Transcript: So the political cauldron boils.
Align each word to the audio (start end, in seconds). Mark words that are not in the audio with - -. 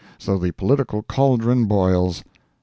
So 0.17 0.39
the 0.39 0.49
political 0.51 1.03
cauldron 1.03 1.65
boils. 1.65 2.23